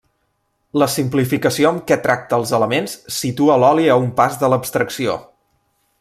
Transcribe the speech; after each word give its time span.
La 0.83 0.87
simplificació 0.93 1.67
amb 1.73 1.83
què 1.91 1.97
tracta 2.07 2.39
els 2.41 2.53
elements 2.59 2.97
situa 3.21 3.61
l'oli 3.65 3.87
a 3.97 4.01
un 4.05 4.11
pas 4.21 4.39
de 4.45 4.53
l'abstracció. 4.55 5.19